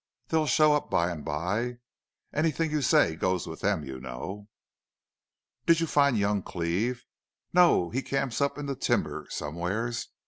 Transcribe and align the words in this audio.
"They'll 0.29 0.47
show 0.47 0.73
up 0.73 0.89
by 0.89 1.11
an' 1.11 1.21
by. 1.21 1.77
Anythin' 2.33 2.71
you 2.71 2.81
say 2.81 3.15
goes 3.15 3.45
with 3.45 3.59
them, 3.59 3.83
you 3.85 3.99
know." 3.99 4.47
"Did 5.67 5.79
you 5.79 5.85
find 5.85 6.17
young 6.17 6.41
Cleve?" 6.41 7.05
"No. 7.53 7.91
He 7.91 8.01
camps 8.01 8.41
up 8.41 8.57
in 8.57 8.65
the 8.65 8.75
timber 8.75 9.27
somewheres. 9.29 10.07